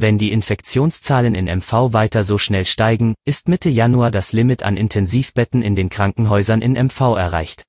[0.00, 4.76] Wenn die Infektionszahlen in MV weiter so schnell steigen, ist Mitte Januar das Limit an
[4.76, 7.64] Intensivbetten in den Krankenhäusern in MV erreicht.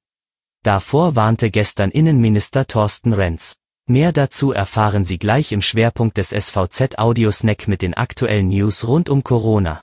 [0.62, 3.56] Davor warnte gestern Innenminister Thorsten Renz.
[3.88, 9.10] Mehr dazu erfahren Sie gleich im Schwerpunkt des SVZ Audiosnack mit den aktuellen News rund
[9.10, 9.82] um Corona.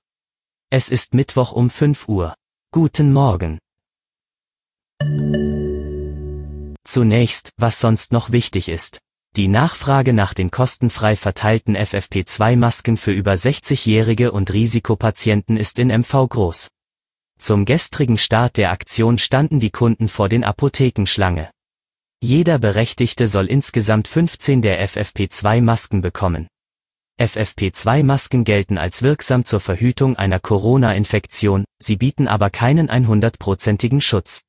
[0.70, 2.36] Es ist Mittwoch um 5 Uhr.
[2.70, 3.58] Guten Morgen.
[6.84, 9.00] Zunächst, was sonst noch wichtig ist.
[9.36, 16.26] Die Nachfrage nach den kostenfrei verteilten FFP2-Masken für über 60-Jährige und Risikopatienten ist in MV
[16.26, 16.68] groß.
[17.38, 21.50] Zum gestrigen Start der Aktion standen die Kunden vor den Apothekenschlange.
[22.22, 26.48] Jeder Berechtigte soll insgesamt 15 der FFP2-Masken bekommen.
[27.20, 34.40] FFP2-Masken gelten als wirksam zur Verhütung einer Corona-Infektion, sie bieten aber keinen 100%igen Schutz.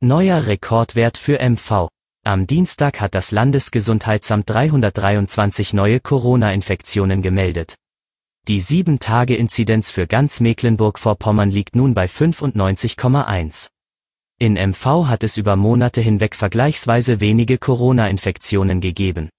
[0.00, 1.88] Neuer Rekordwert für MV.
[2.28, 7.76] Am Dienstag hat das Landesgesundheitsamt 323 neue Corona-Infektionen gemeldet.
[8.48, 13.70] Die 7-Tage-Inzidenz für ganz Mecklenburg-Vorpommern liegt nun bei 95,1.
[14.38, 19.30] In MV hat es über Monate hinweg vergleichsweise wenige Corona-Infektionen gegeben.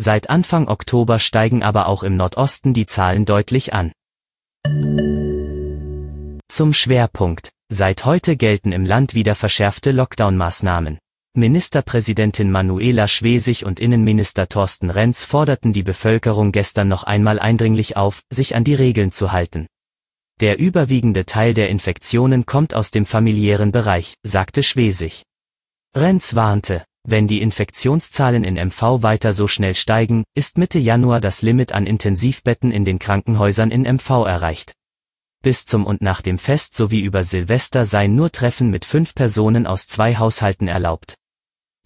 [0.00, 3.92] Seit Anfang Oktober steigen aber auch im Nordosten die Zahlen deutlich an.
[6.48, 7.50] Zum Schwerpunkt.
[7.68, 10.96] Seit heute gelten im Land wieder verschärfte Lockdown-Maßnahmen.
[11.36, 18.22] Ministerpräsidentin Manuela Schwesig und Innenminister Thorsten Renz forderten die Bevölkerung gestern noch einmal eindringlich auf,
[18.30, 19.66] sich an die Regeln zu halten.
[20.40, 25.24] Der überwiegende Teil der Infektionen kommt aus dem familiären Bereich, sagte Schwesig.
[25.96, 31.42] Renz warnte, wenn die Infektionszahlen in MV weiter so schnell steigen, ist Mitte Januar das
[31.42, 34.72] Limit an Intensivbetten in den Krankenhäusern in MV erreicht.
[35.42, 39.66] Bis zum und nach dem Fest sowie über Silvester seien nur Treffen mit fünf Personen
[39.66, 41.16] aus zwei Haushalten erlaubt.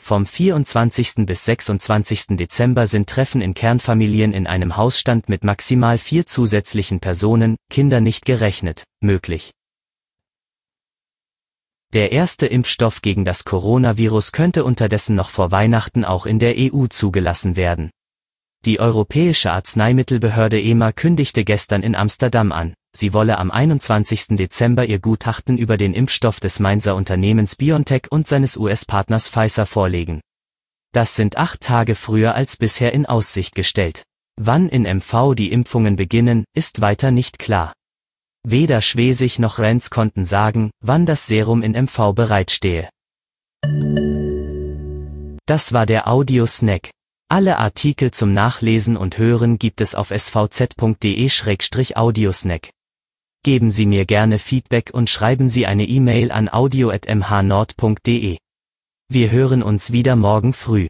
[0.01, 1.27] Vom 24.
[1.27, 2.37] bis 26.
[2.37, 8.25] Dezember sind Treffen in Kernfamilien in einem Hausstand mit maximal vier zusätzlichen Personen, Kinder nicht
[8.25, 9.53] gerechnet, möglich.
[11.93, 16.87] Der erste Impfstoff gegen das Coronavirus könnte unterdessen noch vor Weihnachten auch in der EU
[16.87, 17.91] zugelassen werden.
[18.65, 24.37] Die Europäische Arzneimittelbehörde EMA kündigte gestern in Amsterdam an, sie wolle am 21.
[24.37, 30.21] Dezember ihr Gutachten über den Impfstoff des Mainzer Unternehmens BioNTech und seines US-Partners Pfizer vorlegen.
[30.93, 34.03] Das sind acht Tage früher als bisher in Aussicht gestellt.
[34.41, 37.73] Wann in MV die Impfungen beginnen, ist weiter nicht klar.
[38.45, 42.89] Weder Schwesig noch Renz konnten sagen, wann das Serum in MV bereitstehe.
[45.45, 46.91] Das war der Audio-Snack.
[47.29, 52.71] Alle Artikel zum Nachlesen und Hören gibt es auf svz.de-audiosnack.
[53.49, 58.37] Geben Sie mir gerne Feedback und schreiben Sie eine E-Mail an audio@mhnord.de.
[59.09, 60.89] Wir hören uns wieder morgen früh.